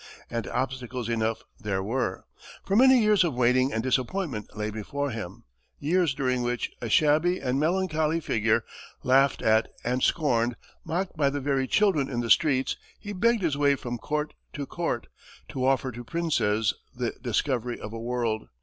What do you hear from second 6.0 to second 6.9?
during which, a